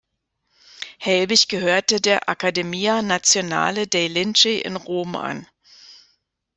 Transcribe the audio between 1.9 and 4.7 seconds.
der Accademia Nazionale dei Lincei